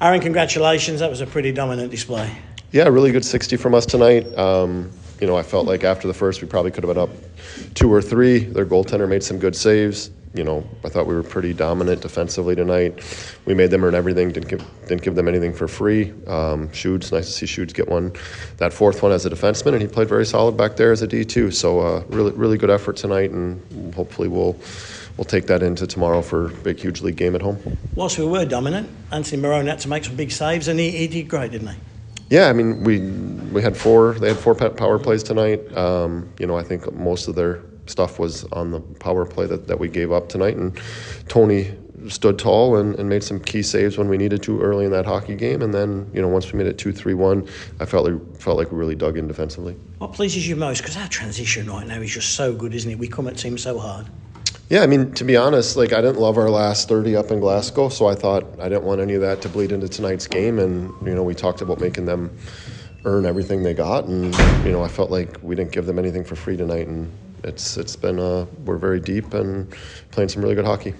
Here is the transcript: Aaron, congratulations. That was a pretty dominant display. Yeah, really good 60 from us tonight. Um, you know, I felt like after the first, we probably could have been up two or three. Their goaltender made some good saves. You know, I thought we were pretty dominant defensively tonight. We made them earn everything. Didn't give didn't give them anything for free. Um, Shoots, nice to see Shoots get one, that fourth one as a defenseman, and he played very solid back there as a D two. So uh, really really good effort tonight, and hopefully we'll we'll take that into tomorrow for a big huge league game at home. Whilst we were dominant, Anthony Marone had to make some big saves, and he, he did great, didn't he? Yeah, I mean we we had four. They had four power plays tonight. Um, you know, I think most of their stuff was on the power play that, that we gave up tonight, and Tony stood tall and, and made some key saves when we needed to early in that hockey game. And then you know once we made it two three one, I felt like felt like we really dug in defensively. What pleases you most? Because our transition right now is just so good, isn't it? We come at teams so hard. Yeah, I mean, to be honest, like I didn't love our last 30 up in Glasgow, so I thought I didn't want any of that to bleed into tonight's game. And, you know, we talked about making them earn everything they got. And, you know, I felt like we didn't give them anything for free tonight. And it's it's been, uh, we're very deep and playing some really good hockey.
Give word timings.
Aaron, 0.00 0.20
congratulations. 0.20 1.00
That 1.00 1.10
was 1.10 1.20
a 1.20 1.26
pretty 1.26 1.52
dominant 1.52 1.90
display. 1.90 2.36
Yeah, 2.72 2.88
really 2.88 3.12
good 3.12 3.24
60 3.24 3.56
from 3.56 3.74
us 3.74 3.86
tonight. 3.86 4.26
Um, 4.36 4.90
you 5.20 5.26
know, 5.26 5.36
I 5.36 5.42
felt 5.42 5.66
like 5.66 5.84
after 5.84 6.08
the 6.08 6.14
first, 6.14 6.42
we 6.42 6.48
probably 6.48 6.72
could 6.72 6.84
have 6.84 6.94
been 6.94 7.02
up 7.02 7.10
two 7.74 7.92
or 7.92 8.02
three. 8.02 8.40
Their 8.40 8.66
goaltender 8.66 9.08
made 9.08 9.22
some 9.22 9.38
good 9.38 9.54
saves. 9.54 10.10
You 10.34 10.42
know, 10.42 10.68
I 10.84 10.88
thought 10.88 11.06
we 11.06 11.14
were 11.14 11.22
pretty 11.22 11.54
dominant 11.54 12.02
defensively 12.02 12.56
tonight. 12.56 13.00
We 13.46 13.54
made 13.54 13.70
them 13.70 13.84
earn 13.84 13.94
everything. 13.94 14.32
Didn't 14.32 14.48
give 14.48 14.64
didn't 14.88 15.02
give 15.02 15.14
them 15.14 15.28
anything 15.28 15.52
for 15.54 15.68
free. 15.68 16.12
Um, 16.26 16.72
Shoots, 16.72 17.12
nice 17.12 17.26
to 17.26 17.32
see 17.32 17.46
Shoots 17.46 17.72
get 17.72 17.88
one, 17.88 18.12
that 18.56 18.72
fourth 18.72 19.00
one 19.00 19.12
as 19.12 19.24
a 19.24 19.30
defenseman, 19.30 19.74
and 19.74 19.82
he 19.82 19.86
played 19.86 20.08
very 20.08 20.26
solid 20.26 20.56
back 20.56 20.74
there 20.74 20.90
as 20.90 21.02
a 21.02 21.06
D 21.06 21.24
two. 21.24 21.52
So 21.52 21.78
uh, 21.78 22.02
really 22.08 22.32
really 22.32 22.58
good 22.58 22.70
effort 22.70 22.96
tonight, 22.96 23.30
and 23.30 23.94
hopefully 23.94 24.26
we'll 24.26 24.56
we'll 25.16 25.24
take 25.24 25.46
that 25.46 25.62
into 25.62 25.86
tomorrow 25.86 26.20
for 26.20 26.46
a 26.46 26.50
big 26.50 26.80
huge 26.80 27.00
league 27.00 27.16
game 27.16 27.36
at 27.36 27.40
home. 27.40 27.78
Whilst 27.94 28.18
we 28.18 28.26
were 28.26 28.44
dominant, 28.44 28.90
Anthony 29.12 29.40
Marone 29.40 29.68
had 29.68 29.78
to 29.80 29.88
make 29.88 30.04
some 30.04 30.16
big 30.16 30.32
saves, 30.32 30.66
and 30.66 30.80
he, 30.80 30.90
he 30.90 31.06
did 31.06 31.28
great, 31.28 31.52
didn't 31.52 31.68
he? 31.68 31.76
Yeah, 32.30 32.48
I 32.48 32.52
mean 32.52 32.82
we 32.82 32.98
we 33.52 33.62
had 33.62 33.76
four. 33.76 34.14
They 34.14 34.28
had 34.30 34.38
four 34.38 34.56
power 34.56 34.98
plays 34.98 35.22
tonight. 35.22 35.60
Um, 35.76 36.28
you 36.40 36.48
know, 36.48 36.58
I 36.58 36.64
think 36.64 36.92
most 36.92 37.28
of 37.28 37.36
their 37.36 37.62
stuff 37.86 38.18
was 38.18 38.44
on 38.52 38.70
the 38.70 38.80
power 38.80 39.24
play 39.26 39.46
that, 39.46 39.66
that 39.68 39.78
we 39.78 39.88
gave 39.88 40.12
up 40.12 40.28
tonight, 40.28 40.56
and 40.56 40.80
Tony 41.28 41.74
stood 42.08 42.38
tall 42.38 42.76
and, 42.76 42.94
and 42.96 43.08
made 43.08 43.22
some 43.22 43.40
key 43.40 43.62
saves 43.62 43.96
when 43.96 44.08
we 44.08 44.16
needed 44.16 44.42
to 44.42 44.60
early 44.60 44.84
in 44.84 44.90
that 44.90 45.06
hockey 45.06 45.34
game. 45.34 45.62
And 45.62 45.72
then 45.72 46.10
you 46.12 46.20
know 46.20 46.28
once 46.28 46.52
we 46.52 46.58
made 46.58 46.66
it 46.66 46.78
two 46.78 46.92
three 46.92 47.14
one, 47.14 47.48
I 47.80 47.86
felt 47.86 48.10
like 48.10 48.40
felt 48.40 48.56
like 48.56 48.70
we 48.72 48.78
really 48.78 48.96
dug 48.96 49.16
in 49.16 49.28
defensively. 49.28 49.74
What 49.98 50.12
pleases 50.12 50.46
you 50.46 50.56
most? 50.56 50.78
Because 50.78 50.96
our 50.96 51.08
transition 51.08 51.70
right 51.70 51.86
now 51.86 52.00
is 52.00 52.12
just 52.12 52.34
so 52.34 52.52
good, 52.54 52.74
isn't 52.74 52.90
it? 52.90 52.98
We 52.98 53.08
come 53.08 53.28
at 53.28 53.36
teams 53.36 53.62
so 53.62 53.78
hard. 53.78 54.06
Yeah, 54.70 54.82
I 54.82 54.86
mean, 54.86 55.12
to 55.12 55.24
be 55.24 55.36
honest, 55.36 55.76
like 55.76 55.92
I 55.92 56.00
didn't 56.00 56.18
love 56.18 56.38
our 56.38 56.48
last 56.48 56.88
30 56.88 57.16
up 57.16 57.30
in 57.30 57.38
Glasgow, 57.38 57.90
so 57.90 58.06
I 58.06 58.14
thought 58.14 58.44
I 58.58 58.68
didn't 58.68 58.84
want 58.84 59.00
any 59.00 59.12
of 59.12 59.20
that 59.20 59.42
to 59.42 59.48
bleed 59.50 59.72
into 59.72 59.88
tonight's 59.88 60.26
game. 60.26 60.58
And, 60.58 60.90
you 61.06 61.14
know, 61.14 61.22
we 61.22 61.34
talked 61.34 61.60
about 61.60 61.80
making 61.80 62.06
them 62.06 62.36
earn 63.04 63.26
everything 63.26 63.62
they 63.62 63.74
got. 63.74 64.04
And, 64.06 64.34
you 64.64 64.72
know, 64.72 64.82
I 64.82 64.88
felt 64.88 65.10
like 65.10 65.38
we 65.42 65.54
didn't 65.54 65.72
give 65.72 65.84
them 65.84 65.98
anything 65.98 66.24
for 66.24 66.34
free 66.34 66.56
tonight. 66.56 66.86
And 66.86 67.12
it's 67.44 67.76
it's 67.76 67.96
been, 67.96 68.18
uh, 68.18 68.46
we're 68.64 68.78
very 68.78 69.00
deep 69.00 69.34
and 69.34 69.72
playing 70.10 70.28
some 70.28 70.42
really 70.42 70.54
good 70.54 70.64
hockey. 70.64 70.94